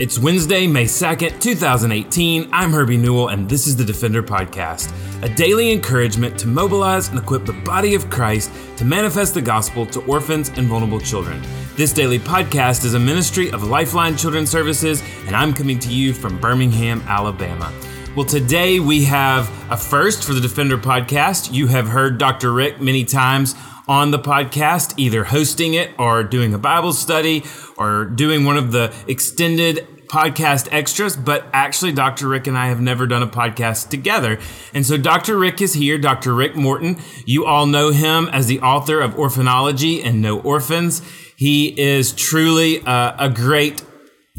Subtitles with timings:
[0.00, 2.50] It's Wednesday, May 2nd, 2018.
[2.52, 4.92] I'm Herbie Newell, and this is the Defender Podcast,
[5.24, 9.84] a daily encouragement to mobilize and equip the body of Christ to manifest the gospel
[9.86, 11.42] to orphans and vulnerable children.
[11.74, 16.12] This daily podcast is a ministry of Lifeline Children's Services, and I'm coming to you
[16.12, 17.72] from Birmingham, Alabama.
[18.14, 21.52] Well, today we have a first for the Defender Podcast.
[21.52, 22.52] You have heard Dr.
[22.52, 23.56] Rick many times
[23.88, 27.44] on the podcast, either hosting it or doing a Bible study
[27.76, 32.28] or doing one of the extended podcast extras, but actually, Dr.
[32.28, 34.38] Rick and I have never done a podcast together.
[34.74, 35.38] And so, Dr.
[35.38, 36.34] Rick is here, Dr.
[36.34, 36.98] Rick Morton.
[37.26, 41.02] You all know him as the author of Orphanology and No Orphans.
[41.36, 43.84] He is truly uh, a great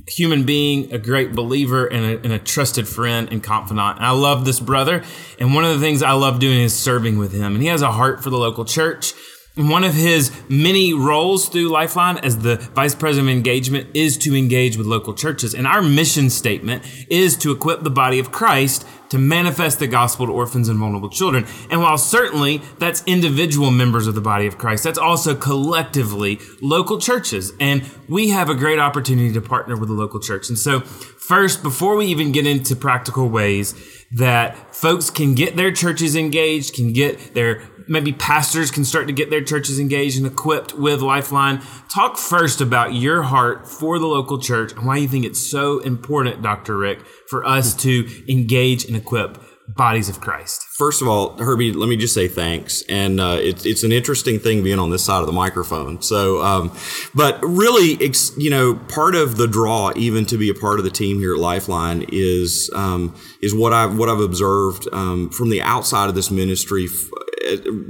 [0.07, 3.97] human being, a great believer, and a, and a, trusted friend and confidant.
[3.97, 5.03] And I love this brother.
[5.39, 7.53] And one of the things I love doing is serving with him.
[7.53, 9.13] And he has a heart for the local church.
[9.59, 14.33] One of his many roles through Lifeline as the Vice President of Engagement is to
[14.33, 15.53] engage with local churches.
[15.53, 20.27] And our mission statement is to equip the body of Christ to manifest the gospel
[20.27, 21.45] to orphans and vulnerable children.
[21.69, 26.97] And while certainly that's individual members of the body of Christ, that's also collectively local
[26.97, 27.51] churches.
[27.59, 30.47] And we have a great opportunity to partner with the local church.
[30.47, 33.75] And so, first, before we even get into practical ways
[34.11, 39.13] that folks can get their churches engaged, can get their maybe pastors can start to
[39.13, 41.61] get their churches engaged and equipped with Lifeline.
[41.89, 45.79] Talk first about your heart for the local church and why you think it's so
[45.79, 46.77] important, Dr.
[46.77, 49.37] Rick, for us to engage and equip
[49.75, 50.65] bodies of Christ.
[50.77, 52.83] First of all, Herbie, let me just say thanks.
[52.89, 56.01] And uh, it's it's an interesting thing being on this side of the microphone.
[56.01, 56.75] So, um,
[57.13, 57.97] but really,
[58.37, 61.33] you know, part of the draw, even to be a part of the team here
[61.33, 66.15] at Lifeline, is um, is what I've what I've observed um, from the outside of
[66.15, 66.87] this ministry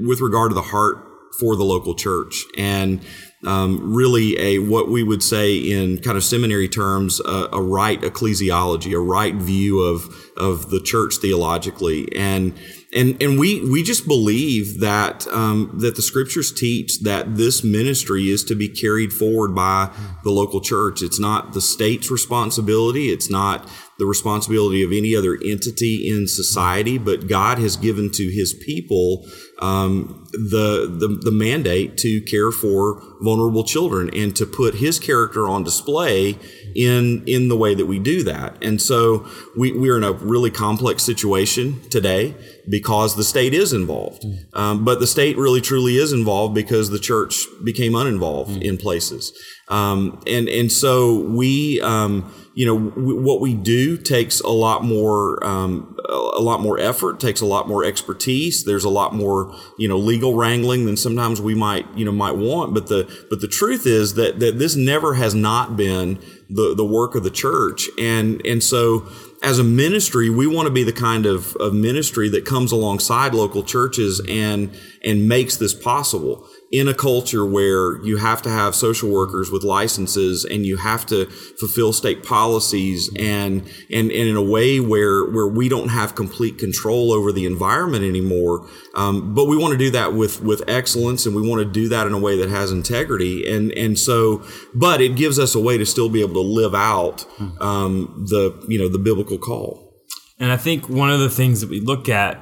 [0.05, 1.05] with regard to the heart
[1.39, 3.01] for the local church and
[3.45, 8.01] um, really a what we would say in kind of seminary terms a, a, right
[8.01, 10.03] ecclesiology, a right view of
[10.35, 12.53] of the church theologically, and
[12.93, 18.29] and and we we just believe that um, that the scriptures teach that this ministry
[18.29, 19.89] is to be carried forward by
[20.25, 21.01] the local church.
[21.01, 23.07] It's not the state's responsibility.
[23.07, 23.69] It's not
[23.99, 29.25] the responsibility of any other entity in society, but God has given to His people
[29.59, 35.47] um, the, the the mandate to care for vulnerable children and to put His character
[35.47, 36.37] on display
[36.75, 38.55] in in the way that we do that.
[38.63, 39.27] And so
[39.57, 42.35] we we're in a really complex situation today
[42.69, 46.99] because the state is involved, um, but the state really truly is involved because the
[46.99, 48.61] church became uninvolved mm.
[48.61, 49.33] in places.
[49.67, 54.83] Um, and and so we um, you know w- what we do takes a lot
[54.83, 59.48] more um, a lot more effort takes a lot more expertise there's a lot more
[59.77, 62.73] you know legal wrangling than sometimes we might you know might want.
[62.73, 66.85] But the but the truth is that that this never has not been the the
[66.85, 67.87] work of the church.
[67.99, 69.07] And and so
[69.41, 73.33] as a ministry, we want to be the kind of, of ministry that comes alongside
[73.33, 78.75] local churches and and makes this possible in a culture where you have to have
[78.75, 84.35] social workers with licenses and you have to fulfill state policies and, and, and in
[84.35, 88.67] a way where, where we don't have complete control over the environment anymore.
[88.93, 91.89] Um, but we want to do that with, with excellence and we want to do
[91.89, 93.51] that in a way that has integrity.
[93.51, 94.43] And, and so,
[94.75, 97.25] but it gives us a way to still be able to live out,
[97.59, 99.91] um, the, you know, the biblical call.
[100.37, 102.39] And I think one of the things that we look at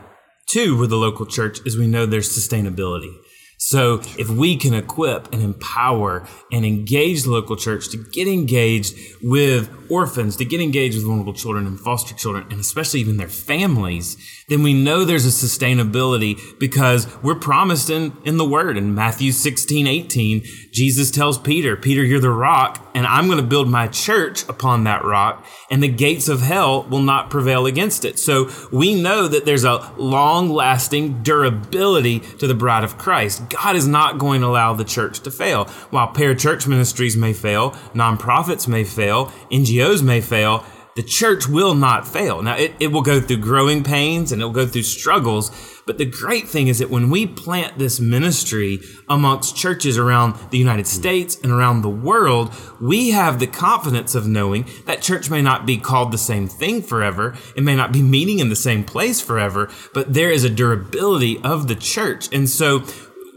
[0.50, 3.14] too with the local church is we know there's sustainability.
[3.60, 8.96] So if we can equip and empower and engage the local church to get engaged
[9.22, 13.28] with orphans, to get engaged with vulnerable children and foster children, and especially even their
[13.28, 14.16] families,
[14.48, 18.78] then we know there's a sustainability because we're promised in, in the word.
[18.78, 23.44] In Matthew 16, 18, Jesus tells Peter, Peter, you're the rock, and I'm going to
[23.44, 28.06] build my church upon that rock, and the gates of hell will not prevail against
[28.06, 28.20] it.
[28.20, 33.47] So we know that there's a long lasting durability to the bride of Christ.
[33.50, 35.66] God is not going to allow the church to fail.
[35.90, 40.66] While parachurch ministries may fail, nonprofits may fail, NGOs may fail,
[40.98, 42.42] the church will not fail.
[42.42, 45.52] Now, it, it will go through growing pains and it'll go through struggles.
[45.86, 50.58] But the great thing is that when we plant this ministry amongst churches around the
[50.58, 52.52] United States and around the world,
[52.82, 56.82] we have the confidence of knowing that church may not be called the same thing
[56.82, 57.36] forever.
[57.56, 61.40] It may not be meeting in the same place forever, but there is a durability
[61.44, 62.28] of the church.
[62.34, 62.80] And so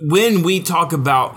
[0.01, 1.37] when we talk about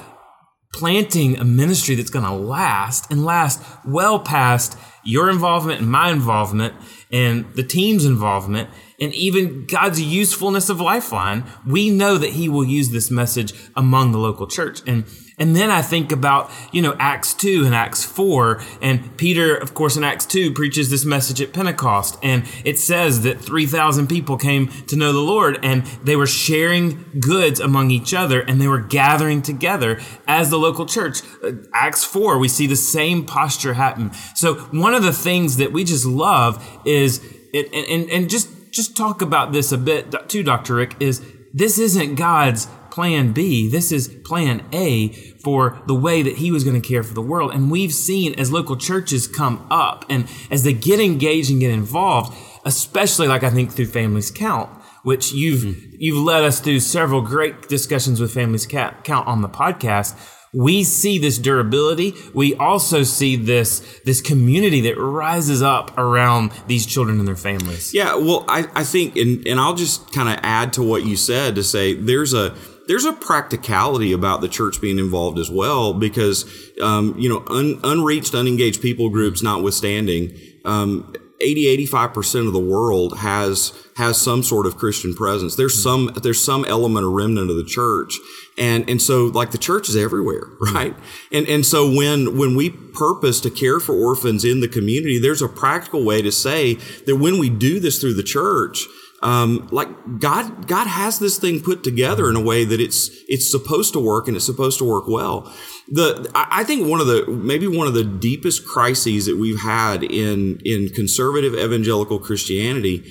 [0.74, 6.10] planting a ministry that's going to last and last well past your involvement and my
[6.10, 6.74] involvement
[7.12, 8.70] and the team's involvement
[9.00, 14.12] and even God's usefulness of Lifeline, we know that He will use this message among
[14.12, 14.82] the local church.
[14.88, 15.06] And
[15.40, 18.62] And then I think about, you know, Acts 2 and Acts 4.
[18.82, 22.20] And Peter, of course, in Acts 2 preaches this message at Pentecost.
[22.22, 27.20] And it says that 3,000 people came to know the Lord and they were sharing
[27.20, 31.22] goods among each other and they were gathering together as the local church.
[31.44, 34.12] Uh, Acts 4, we see the same posture happen.
[34.36, 38.98] So one of the things that we just love is, it, and, and just, just
[38.98, 40.76] talk about this a bit too, Dr.
[40.76, 41.22] Rick, is
[41.54, 43.70] this isn't God's plan B.
[43.70, 45.10] This is plan A
[45.44, 47.52] for the way that he was going to care for the world.
[47.54, 51.72] And we've seen as local churches come up and as they get engaged and get
[51.72, 52.36] involved,
[52.66, 54.70] especially like I think through Families Count,
[55.04, 55.96] which you've mm-hmm.
[56.00, 60.16] you've led us through several great discussions with Families Count on the podcast.
[60.54, 62.14] We see this durability.
[62.34, 67.94] We also see this this community that rises up around these children and their families.
[67.94, 71.16] Yeah, well, I, I think, and, and I'll just kind of add to what you
[71.16, 72.56] said to say there's a
[72.88, 76.46] there's a practicality about the church being involved as well because
[76.82, 81.14] um, you know un, unreached unengaged people groups notwithstanding um,
[81.44, 85.56] 80 85% of the world has has some sort of christian presence.
[85.56, 86.14] There's mm-hmm.
[86.14, 88.18] some there's some element or remnant of the church.
[88.58, 90.96] And and so like the church is everywhere right?
[91.32, 95.42] And and so when when we purpose to care for orphans in the community there's
[95.42, 96.76] a practical way to say
[97.06, 98.86] that when we do this through the church
[99.24, 99.88] um, like
[100.20, 104.00] God, God has this thing put together in a way that it's it's supposed to
[104.00, 105.50] work and it's supposed to work well.
[105.88, 110.04] The I think one of the maybe one of the deepest crises that we've had
[110.04, 113.02] in in conservative evangelical Christianity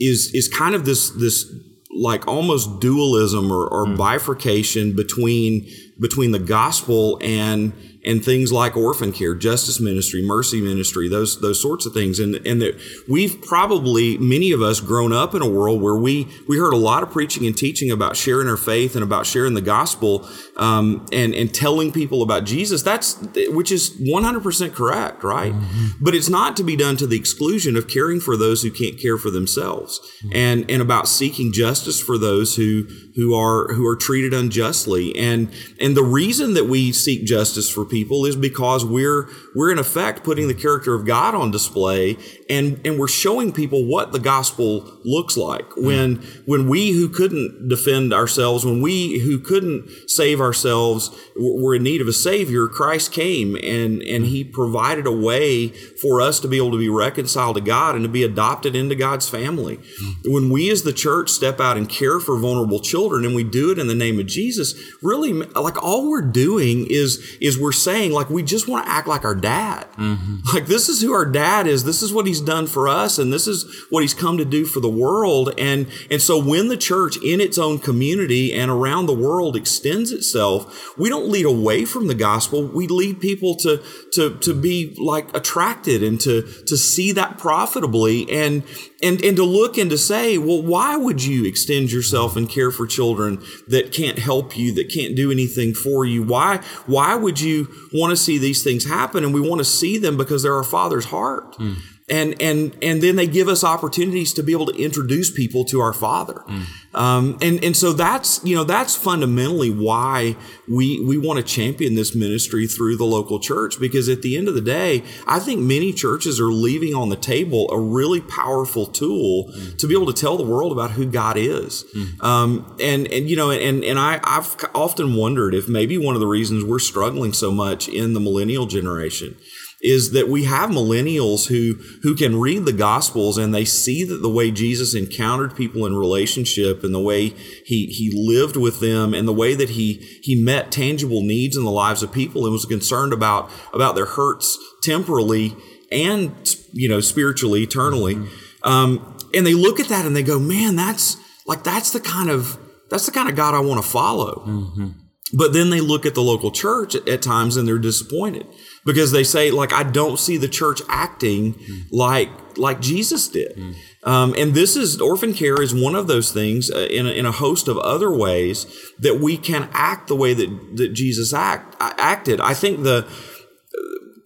[0.00, 1.44] is is kind of this this
[1.90, 3.96] like almost dualism or, or mm.
[3.98, 5.68] bifurcation between
[6.00, 7.74] between the gospel and
[8.04, 12.18] and things like orphan care, justice ministry, mercy ministry, those those sorts of things.
[12.18, 16.28] And and that we've probably many of us grown up in a world where we
[16.46, 19.54] we heard a lot of preaching and teaching about sharing our faith and about sharing
[19.54, 22.82] the gospel um, and and telling people about Jesus.
[22.82, 23.18] That's
[23.48, 25.52] which is one hundred percent correct, right?
[25.52, 26.04] Mm-hmm.
[26.04, 28.98] But it's not to be done to the exclusion of caring for those who can't
[29.00, 30.36] care for themselves, mm-hmm.
[30.36, 32.86] and and about seeking justice for those who
[33.16, 35.16] who are who are treated unjustly.
[35.18, 39.78] And and the reason that we seek justice for people is because we're we're in
[39.80, 42.16] effect putting the character of God on display
[42.48, 45.64] and and we're showing people what the gospel looks like.
[45.72, 45.84] Hmm.
[45.84, 46.16] When
[46.46, 52.00] when we who couldn't defend ourselves when we who couldn't save ourselves were in need
[52.00, 54.30] of a savior christ came and and hmm.
[54.30, 58.04] he provided a way for us to be able to be reconciled to god and
[58.04, 59.80] to be adopted into god's family.
[60.00, 60.32] Hmm.
[60.32, 63.72] When we as the church step out and care for vulnerable children and we do
[63.72, 68.12] it in the name of jesus really like all we're doing is is we're saying
[68.12, 70.36] like we just want to act like our dad mm-hmm.
[70.52, 71.84] like this is who our dad is.
[71.84, 74.64] This is what he's done for us and this is what he's come to do
[74.64, 75.54] for the world.
[75.58, 80.12] And and so when the church in its own community and around the world extends
[80.12, 82.66] itself we don't lead away from the gospel.
[82.66, 88.30] We lead people to to to be like attracted and to to see that profitably
[88.30, 88.62] and
[89.02, 92.70] and and to look and to say well why would you extend yourself and care
[92.70, 96.22] for children that can't help you that can't do anything for you?
[96.22, 99.24] Why why would you want to see these things happen?
[99.24, 101.56] And we want to see them because they're our father's heart.
[101.58, 101.76] Mm
[102.10, 105.80] and and and then they give us opportunities to be able to introduce people to
[105.80, 106.64] our Father, mm.
[106.94, 111.94] um, and and so that's you know that's fundamentally why we we want to champion
[111.94, 115.60] this ministry through the local church because at the end of the day, I think
[115.60, 119.76] many churches are leaving on the table a really powerful tool mm.
[119.78, 122.22] to be able to tell the world about who God is, mm.
[122.22, 126.20] um, and and you know and and I I've often wondered if maybe one of
[126.20, 129.36] the reasons we're struggling so much in the millennial generation
[129.80, 134.22] is that we have millennials who who can read the gospels and they see that
[134.22, 137.28] the way Jesus encountered people in relationship and the way
[137.64, 141.64] he he lived with them and the way that he he met tangible needs in
[141.64, 145.54] the lives of people and was concerned about about their hurts temporally
[145.92, 148.68] and you know spiritually eternally mm-hmm.
[148.68, 151.16] um, and they look at that and they go man that's
[151.46, 152.58] like that's the kind of
[152.90, 154.88] that's the kind of God I want to follow mm-hmm.
[155.34, 158.44] but then they look at the local church at, at times and they're disappointed
[158.88, 161.84] because they say like I don't see the church acting mm.
[161.92, 163.54] like like Jesus did.
[163.54, 163.74] Mm.
[164.02, 167.26] Um, and this is orphan care is one of those things uh, in, a, in
[167.26, 168.66] a host of other ways
[168.98, 172.40] that we can act the way that, that Jesus act, acted.
[172.40, 173.06] I think the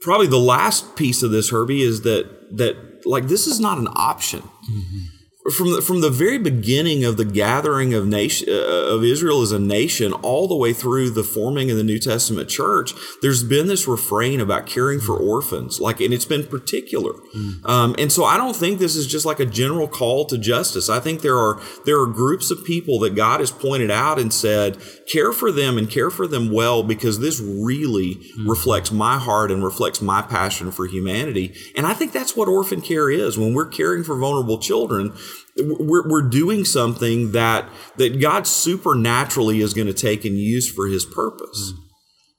[0.00, 3.88] probably the last piece of this, Herbie, is that that like this is not an
[3.96, 4.42] option.
[4.70, 9.42] Mm-hmm from the, from the very beginning of the gathering of nation uh, of Israel
[9.42, 13.42] as a nation, all the way through the forming of the New Testament church, there's
[13.42, 17.14] been this refrain about caring for orphans, like, and it's been particular.
[17.34, 17.64] Mm.
[17.68, 20.88] Um, and so I don't think this is just like a general call to justice.
[20.88, 24.32] I think there are there are groups of people that God has pointed out and
[24.32, 24.78] said,
[25.10, 28.48] care for them and care for them well, because this really mm.
[28.48, 31.54] reflects my heart and reflects my passion for humanity.
[31.76, 33.36] And I think that's what orphan care is.
[33.36, 35.12] When we're caring for vulnerable children,
[35.56, 40.86] we're, we're doing something that that God supernaturally is going to take and use for
[40.86, 41.72] His purpose.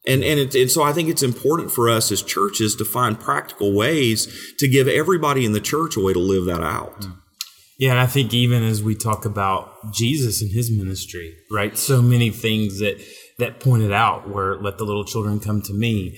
[0.05, 3.19] And and, it, and so I think it's important for us as churches to find
[3.19, 7.05] practical ways to give everybody in the church a way to live that out.
[7.79, 11.77] Yeah, and I think even as we talk about Jesus and his ministry, right?
[11.77, 13.01] So many things that
[13.39, 16.17] that pointed out where let the little children come to me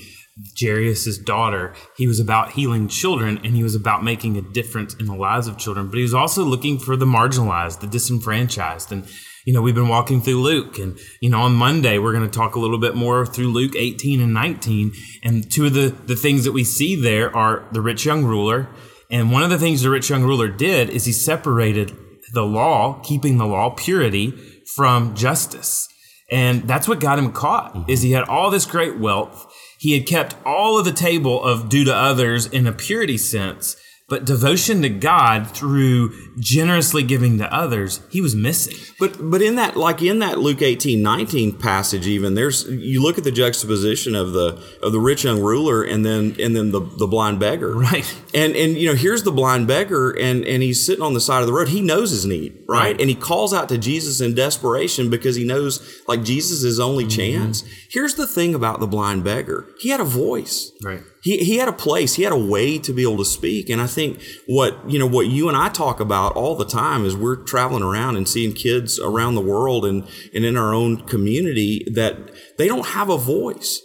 [0.60, 5.06] Jairus' daughter, he was about healing children and he was about making a difference in
[5.06, 8.92] the lives of children, but he was also looking for the marginalized, the disenfranchised.
[8.92, 9.08] And,
[9.46, 12.38] you know, we've been walking through Luke and, you know, on Monday, we're going to
[12.38, 14.92] talk a little bit more through Luke 18 and 19.
[15.24, 18.68] And two of the, the things that we see there are the rich young ruler.
[19.10, 21.96] And one of the things the rich young ruler did is he separated
[22.34, 24.32] the law, keeping the law, purity
[24.76, 25.88] from justice.
[26.30, 29.48] And that's what got him caught is he had all this great wealth
[29.86, 33.78] he had kept all of the table of due to others in a purity sense,
[34.08, 38.78] but devotion to God through generously giving to others, he was missing.
[39.00, 43.18] But but in that like in that Luke 18, 19 passage even, there's you look
[43.18, 46.82] at the juxtaposition of the of the rich young ruler and then and then the,
[46.82, 47.74] the blind beggar.
[47.86, 48.06] Right.
[48.34, 51.42] And and you know, here's the blind beggar and and he's sitting on the side
[51.42, 51.70] of the road.
[51.70, 52.80] He knows his need, right?
[52.80, 53.02] right.
[53.02, 57.06] And he calls out to Jesus in desperation because he knows like Jesus is only
[57.06, 57.44] mm-hmm.
[57.44, 57.64] chance.
[57.90, 59.68] Here's the thing about the blind beggar.
[59.80, 60.72] He had a voice.
[60.84, 63.70] Right he, he had a place he had a way to be able to speak
[63.70, 67.06] and i think what you know what you and i talk about all the time
[67.06, 70.98] is we're traveling around and seeing kids around the world and, and in our own
[71.08, 72.18] community that
[72.58, 73.82] they don't have a voice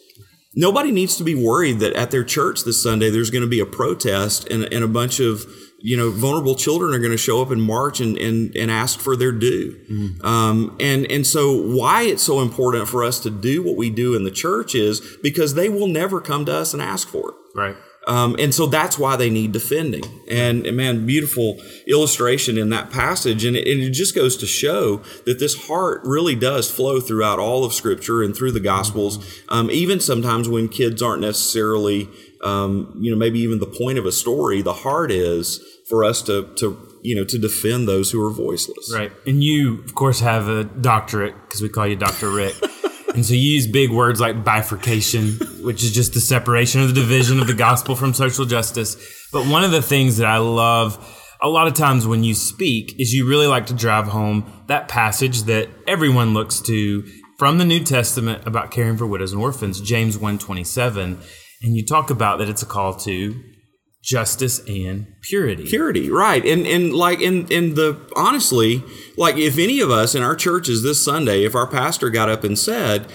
[0.55, 3.61] nobody needs to be worried that at their church this sunday there's going to be
[3.61, 5.47] a protest and, and a bunch of
[5.83, 9.01] you know, vulnerable children are going to show up and march and, and, and ask
[9.01, 9.79] for their due.
[9.91, 10.27] Mm-hmm.
[10.27, 14.15] Um, and, and so why it's so important for us to do what we do
[14.15, 17.35] in the church is because they will never come to us and ask for it.
[17.55, 17.77] Right.
[18.11, 20.03] Um, and so that's why they need defending.
[20.29, 23.45] And, and, man, beautiful illustration in that passage.
[23.45, 27.39] And it, and it, just goes to show that this heart really does flow throughout
[27.39, 32.09] all of Scripture and through the Gospels, um, even sometimes when kids aren't necessarily,
[32.43, 34.61] um, you know, maybe even the point of a story.
[34.61, 38.93] The heart is for us to to you know to defend those who are voiceless.
[38.93, 39.13] Right.
[39.25, 42.57] And you, of course, have a doctorate because we call you Doctor Rick.
[43.15, 46.95] And so you use big words like bifurcation, which is just the separation of the
[46.95, 48.97] division of the gospel from social justice.
[49.33, 53.01] But one of the things that I love a lot of times when you speak
[53.01, 57.03] is you really like to drive home that passage that everyone looks to
[57.39, 61.19] from the New Testament about caring for widows and orphans, James 127.
[61.63, 63.35] And you talk about that it's a call to
[64.03, 65.65] justice and purity.
[65.65, 66.45] Purity, right.
[66.45, 68.83] And and like in in the honestly,
[69.17, 72.45] like if any of us in our churches this Sunday, if our pastor got up
[72.45, 73.07] and said,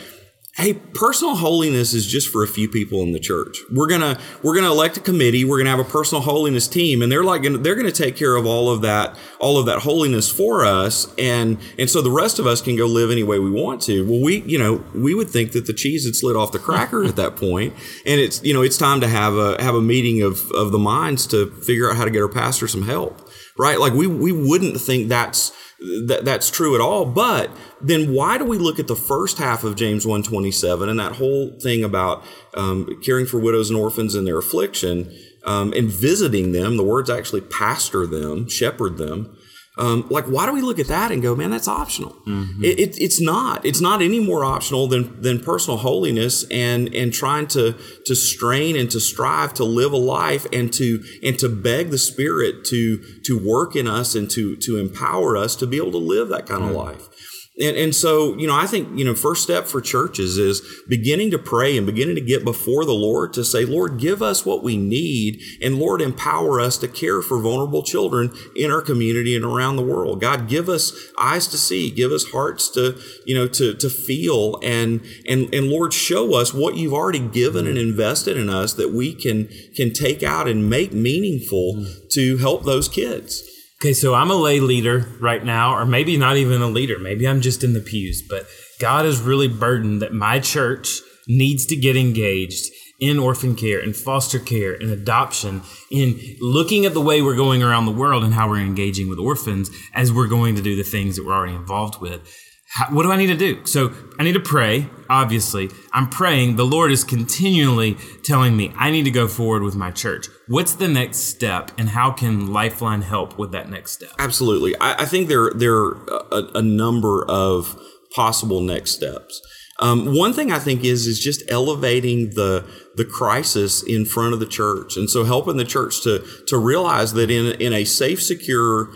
[0.56, 3.58] hey personal holiness is just for a few people in the church.
[3.70, 7.12] We're gonna we're gonna elect a committee we're gonna have a personal holiness team and
[7.12, 10.64] they're like they're gonna take care of all of that all of that holiness for
[10.64, 13.82] us and and so the rest of us can go live any way we want
[13.84, 14.10] to.
[14.10, 17.04] Well we you know we would think that the cheese had slid off the cracker
[17.04, 17.74] at that point
[18.06, 20.80] and it's you know it's time to have a have a meeting of of the
[20.80, 23.80] minds to figure out how to get our pastor some help right?
[23.80, 27.06] Like we we wouldn't think that's that that's true at all.
[27.06, 27.52] But
[27.82, 31.52] then why do we look at the first half of James 127 and that whole
[31.60, 35.14] thing about um, caring for widows and orphans in their affliction
[35.44, 36.78] um, and visiting them?
[36.78, 39.38] The words actually pastor them, shepherd them.
[39.78, 42.16] Um, like, why do we look at that and go, man, that's optional?
[42.26, 42.64] Mm-hmm.
[42.64, 43.66] It, it, it's not.
[43.66, 48.78] It's not any more optional than than personal holiness and and trying to to strain
[48.78, 52.98] and to strive to live a life and to and to beg the Spirit to
[53.24, 56.46] to work in us and to to empower us to be able to live that
[56.46, 56.72] kind mm-hmm.
[56.72, 57.10] of life.
[57.58, 61.32] And, and so, you know, I think, you know, first step for churches is beginning
[61.32, 64.62] to pray and beginning to get before the Lord to say, Lord, give us what
[64.62, 65.42] we need.
[65.62, 69.86] And Lord, empower us to care for vulnerable children in our community and around the
[69.86, 70.20] world.
[70.20, 74.60] God, give us eyes to see, give us hearts to, you know, to, to feel
[74.62, 78.92] and, and, and Lord, show us what you've already given and invested in us that
[78.92, 82.10] we can, can take out and make meaningful mm.
[82.10, 83.55] to help those kids.
[83.86, 86.98] Okay, so I'm a lay leader right now, or maybe not even a leader.
[86.98, 88.48] Maybe I'm just in the pews, but
[88.80, 93.94] God is really burdened that my church needs to get engaged in orphan care, in
[93.94, 95.62] foster care, in adoption,
[95.92, 99.20] in looking at the way we're going around the world and how we're engaging with
[99.20, 102.28] orphans as we're going to do the things that we're already involved with.
[102.68, 103.66] How, what do I need to do?
[103.66, 105.70] So I need to pray, obviously.
[105.94, 106.56] I'm praying.
[106.56, 110.28] The Lord is continually telling me I need to go forward with my church.
[110.48, 114.10] What's the next step, and how can Lifeline help with that next step?
[114.20, 114.76] Absolutely.
[114.80, 115.92] I, I think there, there are
[116.32, 117.80] a, a number of
[118.16, 119.42] possible next steps.
[119.80, 124.40] Um, one thing I think is is just elevating the the crisis in front of
[124.40, 128.24] the church, and so helping the church to to realize that in in a safe,
[128.24, 128.90] secure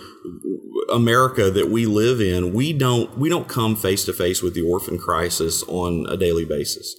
[0.91, 4.61] America that we live in, we don't we don't come face to face with the
[4.61, 6.95] orphan crisis on a daily basis.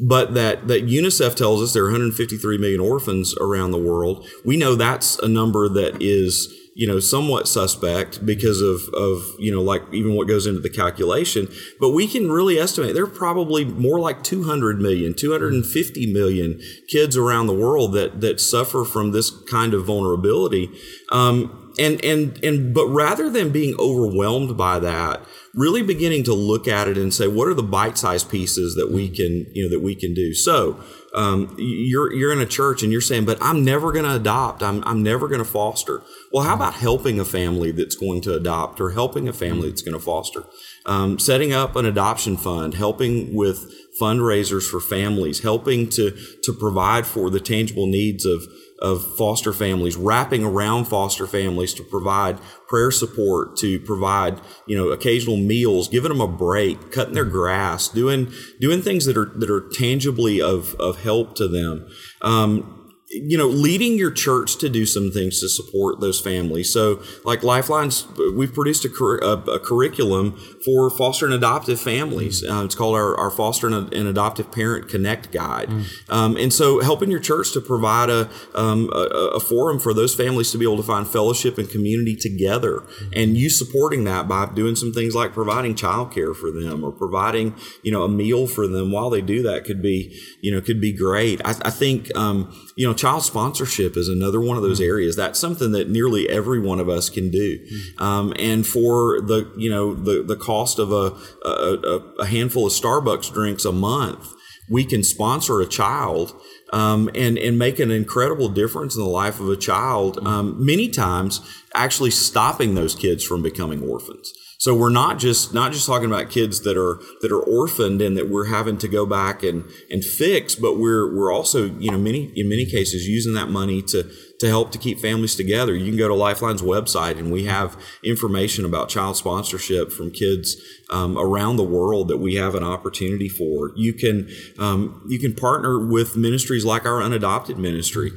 [0.00, 4.26] But that that UNICEF tells us there are 153 million orphans around the world.
[4.44, 9.50] We know that's a number that is you know somewhat suspect because of of you
[9.52, 13.06] know like even what goes into the calculation but we can really estimate there are
[13.06, 19.12] probably more like 200 million 250 million kids around the world that that suffer from
[19.12, 20.68] this kind of vulnerability
[21.12, 25.20] um, and and and but rather than being overwhelmed by that
[25.54, 29.08] really beginning to look at it and say what are the bite-sized pieces that we
[29.08, 30.34] can you know that we can do?
[30.34, 30.80] So
[31.14, 34.62] um, you're you're in a church and you're saying but i'm never going to adopt.
[34.62, 36.02] I'm, I'm never going to foster.
[36.32, 39.82] Well how about helping a family that's going to adopt or helping a family that's
[39.82, 40.44] going to foster?
[40.86, 46.10] Um, setting up an adoption fund helping with fundraisers for families helping to
[46.42, 48.42] to provide for the tangible needs of
[48.84, 52.38] of foster families, wrapping around foster families to provide
[52.68, 57.88] prayer support, to provide you know occasional meals, giving them a break, cutting their grass,
[57.88, 61.88] doing doing things that are that are tangibly of of help to them.
[62.20, 62.83] Um,
[63.22, 66.72] you know, leading your church to do some things to support those families.
[66.72, 72.42] So, like Lifelines, we've produced a, cur- a, a curriculum for foster and adoptive families.
[72.42, 72.50] Mm.
[72.50, 75.68] Uh, it's called our, our Foster and, and, Adoptive Parent Connect Guide.
[75.68, 76.10] Mm.
[76.10, 80.14] Um, and so, helping your church to provide a, um, a, a, forum for those
[80.14, 82.80] families to be able to find fellowship and community together.
[82.80, 83.22] Mm.
[83.22, 87.54] And you supporting that by doing some things like providing childcare for them or providing,
[87.82, 90.80] you know, a meal for them while they do that could be, you know, could
[90.80, 91.40] be great.
[91.44, 94.90] I, I think, um, you know, child sponsorship is another one of those mm-hmm.
[94.90, 95.14] areas.
[95.14, 97.58] That's something that nearly every one of us can do.
[97.58, 98.02] Mm-hmm.
[98.02, 101.12] Um, and for the, you know, the, the cost of a,
[101.46, 104.32] a, a handful of Starbucks drinks a month,
[104.70, 106.34] we can sponsor a child
[106.72, 110.16] um, and and make an incredible difference in the life of a child.
[110.16, 110.26] Mm-hmm.
[110.26, 111.40] Um, many times,
[111.74, 114.32] actually stopping those kids from becoming orphans.
[114.64, 118.16] So we're not just not just talking about kids that are that are orphaned and
[118.16, 121.98] that we're having to go back and and fix, but we're we're also you know
[121.98, 125.74] many in many cases using that money to to help to keep families together.
[125.74, 130.56] You can go to Lifeline's website and we have information about child sponsorship from kids
[130.88, 133.70] um, around the world that we have an opportunity for.
[133.76, 138.12] You can um, you can partner with ministries like our unadopted ministry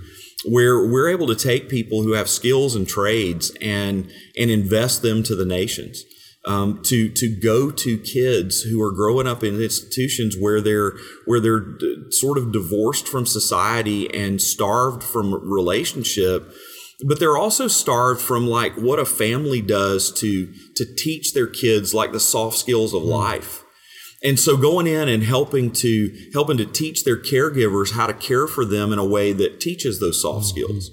[0.46, 5.24] where we're able to take people who have skills and trades and and invest them
[5.24, 6.06] to the nations
[6.48, 10.94] um, to to go to kids who are growing up in institutions where they're
[11.26, 16.50] where they're d- sort of divorced from society and starved from relationship
[17.06, 21.94] but they're also starved from like what a family does to to teach their kids
[21.94, 23.10] like the soft skills of mm.
[23.10, 23.64] life
[24.24, 28.48] and so going in and helping to helping to teach their caregivers how to care
[28.48, 30.66] for them in a way that teaches those soft mm-hmm.
[30.66, 30.92] skills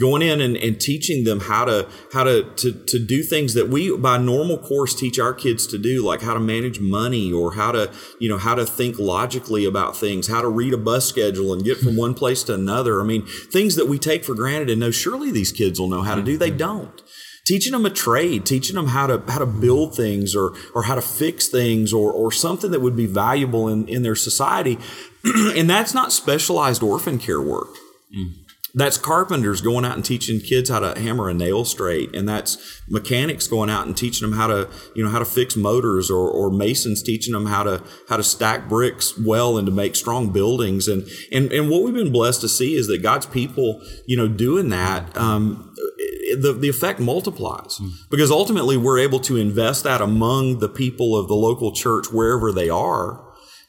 [0.00, 3.68] going in and, and teaching them how to how to, to to do things that
[3.68, 7.54] we by normal course teach our kids to do like how to manage money or
[7.54, 11.06] how to you know how to think logically about things how to read a bus
[11.06, 13.00] schedule and get from one place to another.
[13.00, 16.02] I mean things that we take for granted and know surely these kids will know
[16.02, 16.38] how to do.
[16.38, 17.02] They don't.
[17.44, 20.94] Teaching them a trade teaching them how to how to build things or or how
[20.94, 24.78] to fix things or or something that would be valuable in in their society.
[25.24, 27.68] And that's not specialized orphan care work.
[28.16, 28.41] Mm
[28.74, 32.82] that's carpenters going out and teaching kids how to hammer a nail straight and that's
[32.88, 36.28] mechanics going out and teaching them how to you know how to fix motors or,
[36.28, 40.30] or masons teaching them how to how to stack bricks well and to make strong
[40.30, 44.16] buildings and and and what we've been blessed to see is that god's people you
[44.16, 45.74] know doing that um,
[46.36, 47.90] the, the effect multiplies mm.
[48.10, 52.50] because ultimately we're able to invest that among the people of the local church wherever
[52.52, 53.22] they are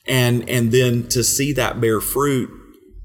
[0.08, 2.50] and and then to see that bear fruit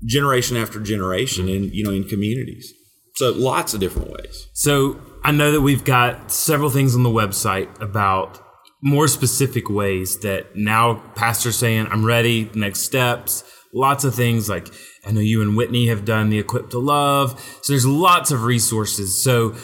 [0.05, 2.73] generation after generation and you know in communities.
[3.17, 4.49] So lots of different ways.
[4.53, 8.41] So I know that we've got several things on the website about
[8.81, 13.43] more specific ways that now pastors saying I'm ready, next steps,
[13.75, 14.69] lots of things like
[15.05, 17.41] I know you and Whitney have done the Equip to Love.
[17.63, 19.23] So there's lots of resources.
[19.23, 19.57] So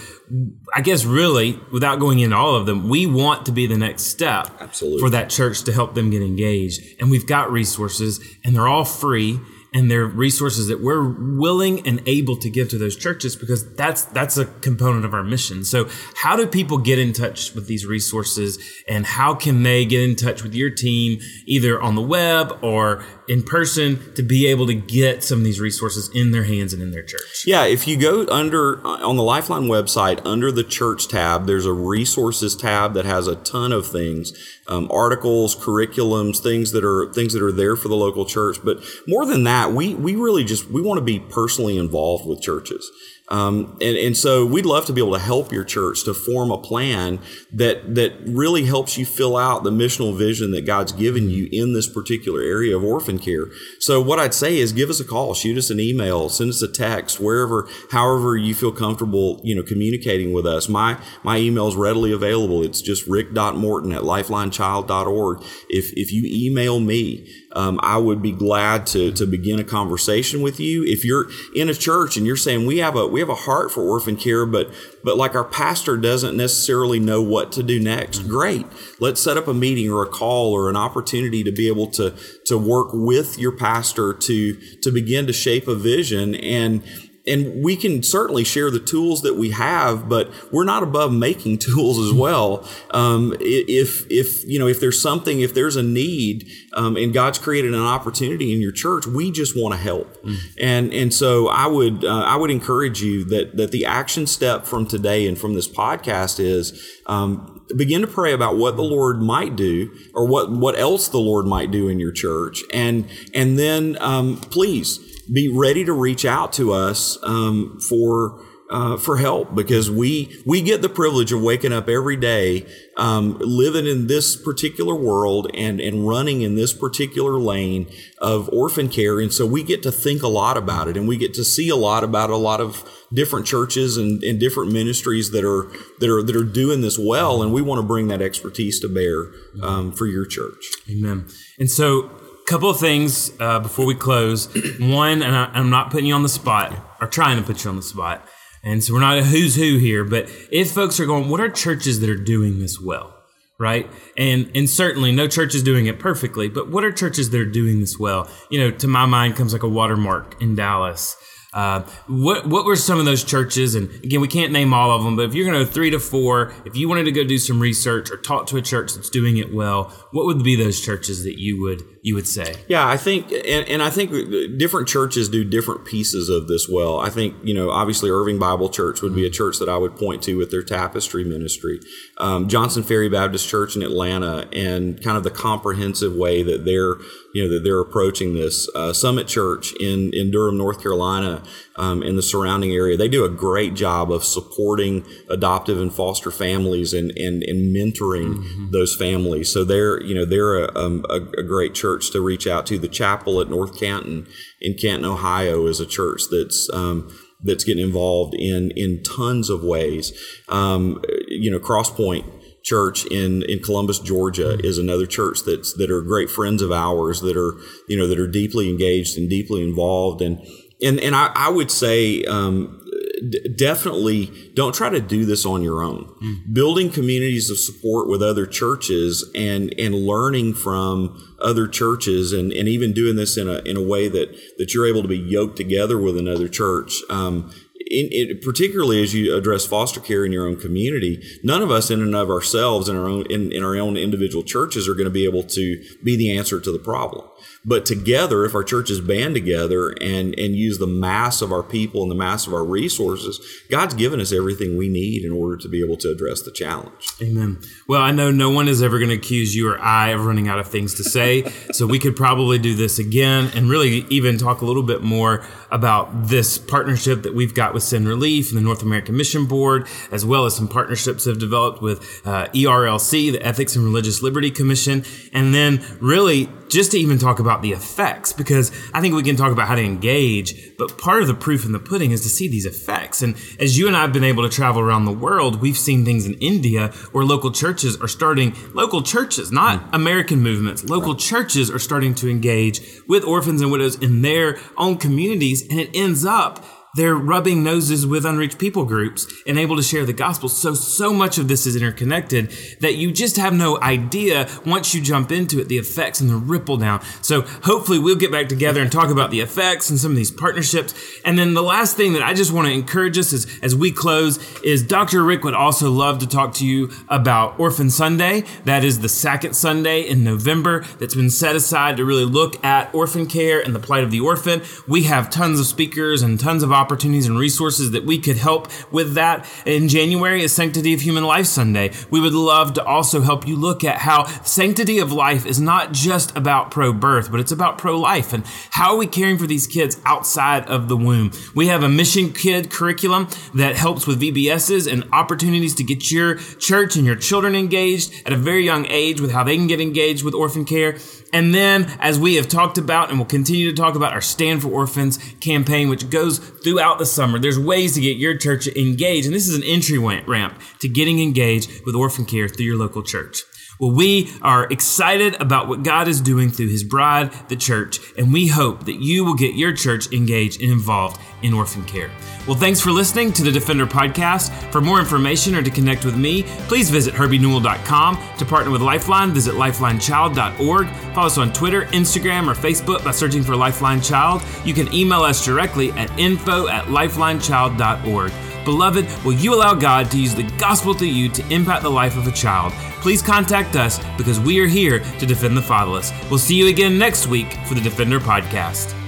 [0.75, 4.05] I guess really, without going into all of them, we want to be the next
[4.05, 5.01] step Absolutely.
[5.01, 6.83] for that church to help them get engaged.
[6.99, 9.39] And we've got resources and they're all free
[9.75, 11.03] and they're resources that we're
[11.37, 15.25] willing and able to give to those churches because that's that's a component of our
[15.25, 15.65] mission.
[15.65, 18.59] So how do people get in touch with these resources
[18.89, 23.05] and how can they get in touch with your team either on the web or
[23.29, 26.83] in person to be able to get some of these resources in their hands and
[26.83, 27.45] in their church?
[27.47, 31.73] Yeah, if you go under on the Lifeline website under the church tab, there's a
[31.73, 34.33] resources tab that has a ton of things,
[34.67, 38.59] um, articles, curriculums, things that are things that are there for the local church.
[38.63, 42.41] But more than that, we we really just we want to be personally involved with
[42.41, 42.91] churches.
[43.31, 46.51] Um, and, and so we'd love to be able to help your church to form
[46.51, 47.21] a plan
[47.53, 51.73] that that really helps you fill out the missional vision that God's given you in
[51.73, 53.47] this particular area of orphan care.
[53.81, 56.61] So what I'd say is give us a call, shoot us an email, send us
[56.61, 60.69] a text, wherever, however you feel comfortable, you know, communicating with us.
[60.69, 62.63] My my email is readily available.
[62.63, 65.43] It's just rick.morton at lifelinechild.org.
[65.71, 70.43] If if you email me, um, I would be glad to to begin a conversation
[70.43, 70.85] with you.
[70.85, 73.71] If you're in a church and you're saying we have a we have a heart
[73.71, 74.69] for orphan care, but
[75.05, 78.19] but like our pastor doesn't necessarily know what to do next.
[78.19, 78.29] Mm-hmm.
[78.29, 78.67] Great,
[78.99, 82.13] let's set up a meeting or a call or an opportunity to be able to
[82.47, 86.83] to work with your pastor to to begin to shape a vision and
[87.27, 91.59] and we can certainly share the tools that we have, but we're not above making
[91.59, 92.69] tools as well.
[92.91, 97.39] Um, if if you know if there's something, if there's a need, um, and God's
[97.39, 100.23] created an opportunity in your church, we just want to help.
[100.23, 100.37] Mm.
[100.61, 104.67] And and so I would uh, I would encourage you that that the action step
[104.67, 109.23] from today and from this podcast is um, begin to pray about what the Lord
[109.23, 113.59] might do or what what else the Lord might do in your church, and and
[113.59, 114.99] then um, please
[115.33, 120.63] be ready to reach out to us um, for uh, for help because we we
[120.63, 125.81] get the privilege of waking up every day, um, living in this particular world and
[125.81, 127.87] and running in this particular lane
[128.19, 131.17] of orphan care, and so we get to think a lot about it, and we
[131.17, 135.31] get to see a lot about a lot of different churches and, and different ministries
[135.31, 138.23] that are that are that are doing this well, and we want to bring that
[138.23, 139.31] expertise to bear
[139.63, 140.65] um, for your church.
[140.91, 141.27] Amen.
[141.59, 142.11] And so
[142.45, 144.47] a couple of things uh, before we close.
[144.81, 147.71] One, and I, am not putting you on the spot, or trying to put you
[147.71, 148.27] on the spot,
[148.65, 150.05] and so we're not a who's who here.
[150.05, 153.15] But if folks are going, what are churches that are doing this well,
[153.59, 153.89] right?
[154.17, 157.45] And and certainly no church is doing it perfectly, but what are churches that are
[157.45, 158.29] doing this well?
[158.51, 161.17] You know, to my mind comes like a watermark in Dallas.
[161.55, 163.77] Uh, what what were some of those churches?
[163.77, 165.91] And again, we can't name all of them, but if you're going to go three
[165.91, 168.95] to four, if you wanted to go do some research or talk to a church
[168.95, 172.55] that's doing it well, what would be those churches that you would you would say?
[172.69, 174.11] Yeah, I think, and, and I think
[174.59, 176.99] different churches do different pieces of this well.
[176.99, 179.97] I think you know, obviously, Irving Bible Church would be a church that I would
[179.97, 181.79] point to with their tapestry ministry.
[182.19, 186.97] Um, Johnson Ferry Baptist Church in Atlanta, and kind of the comprehensive way that they're
[187.35, 188.69] you know that they're approaching this.
[188.75, 191.43] Uh, Summit Church in in Durham, North Carolina,
[191.77, 196.31] um, in the surrounding area, they do a great job of supporting adoptive and foster
[196.31, 198.71] families and and, and mentoring mm-hmm.
[198.71, 199.53] those families.
[199.53, 202.79] So they're you know they're a, um, a, a, great church to reach out to.
[202.79, 204.29] The chapel at North Canton
[204.61, 209.65] in Canton, Ohio, is a church that's um, that's getting involved in in tons of
[209.65, 210.13] ways.
[210.49, 212.25] Um, you know, Crosspoint
[212.65, 217.21] church in in Columbus, Georgia, is another church that's that are great friends of ours
[217.21, 217.55] that are
[217.89, 220.41] you know that are deeply engaged and deeply involved and
[220.83, 222.81] and and I, I would say um,
[223.29, 226.13] d- definitely don't try to do this on your own.
[226.23, 226.55] Mm.
[226.55, 232.69] Building communities of support with other churches and and learning from other churches and, and
[232.69, 235.57] even doing this in a in a way that that you're able to be yoked
[235.57, 237.53] together with another church um,
[237.95, 241.91] in, in, particularly as you address foster care in your own community, none of us
[241.91, 245.05] in and of ourselves in our own in, in our own individual churches are going
[245.05, 247.27] to be able to be the answer to the problem.
[247.65, 252.03] But together, if our churches band together and and use the mass of our people
[252.03, 255.69] and the mass of our resources, God's given us everything we need in order to
[255.69, 257.09] be able to address the challenge.
[257.23, 257.59] Amen.
[257.89, 260.49] Well, I know no one is ever going to accuse you or I of running
[260.49, 264.39] out of things to say, so we could probably do this again and really even
[264.39, 268.59] talk a little bit more about this partnership that we've got with Send Relief and
[268.59, 273.33] the North American Mission Board, as well as some partnerships have developed with uh, ERLC,
[273.33, 277.73] the Ethics and Religious Liberty Commission, and then really just to even talk about the
[277.73, 281.35] effects, because I think we can talk about how to engage, but part of the
[281.35, 283.23] proof in the pudding is to see these effects.
[283.23, 286.05] And as you and I have been able to travel around the world, we've seen
[286.05, 289.95] things in India where local churches are starting, local churches, not mm.
[289.95, 291.21] American movements, local right.
[291.21, 295.91] churches are starting to engage with orphans and widows in their own communities, and it
[295.95, 296.65] ends up
[296.95, 300.49] they're rubbing noses with unreached people groups and able to share the gospel.
[300.49, 305.01] So, so much of this is interconnected that you just have no idea once you
[305.01, 307.03] jump into it, the effects and the ripple down.
[307.21, 310.31] So, hopefully, we'll get back together and talk about the effects and some of these
[310.31, 310.95] partnerships.
[311.25, 313.91] And then the last thing that I just want to encourage us as, as we
[313.91, 315.25] close is Dr.
[315.25, 318.45] Rick would also love to talk to you about Orphan Sunday.
[318.65, 322.95] That is the second Sunday in November that's been set aside to really look at
[322.95, 324.63] orphan care and the plight of the orphan.
[324.87, 328.69] We have tons of speakers and tons of opportunities and resources that we could help
[328.93, 329.47] with that.
[329.67, 331.93] In January is Sanctity of Human Life Sunday.
[332.11, 335.93] We would love to also help you look at how sanctity of life is not
[335.93, 339.47] just about pro birth, but it's about pro life and how are we caring for
[339.47, 341.33] these kids outside of the womb.
[341.55, 346.37] We have a mission kid curriculum that helps with VBSs and opportunities to get your
[346.37, 349.81] church and your children engaged at a very young age with how they can get
[349.81, 350.97] engaged with orphan care.
[351.35, 354.63] And then, as we have talked about and will continue to talk about, our Stand
[354.63, 357.41] for Orphans campaign, which goes throughout the summer.
[357.41, 361.19] There's ways to get your church engaged, and this is an entry ramp to getting
[361.19, 363.43] engaged with orphan care through your local church.
[363.79, 368.33] Well, we are excited about what God is doing through His bride, the church, and
[368.33, 372.11] we hope that you will get your church engaged and involved in orphan care.
[372.47, 374.53] Well, thanks for listening to the Defender Podcast.
[374.71, 378.19] For more information or to connect with me, please visit herbienewell.com.
[378.39, 380.89] To partner with Lifeline, visit lifelinechild.org.
[381.15, 384.43] Follow us on Twitter, Instagram, or Facebook by searching for Lifeline Child.
[384.65, 388.33] You can email us directly at info at lifelinechild.org.
[388.65, 392.17] Beloved, will you allow God to use the gospel through you to impact the life
[392.17, 392.73] of a child?
[393.03, 396.13] Please contact us because we are here to defend the fatherless.
[396.31, 399.04] We'll see you again next week for the Defender Podcast.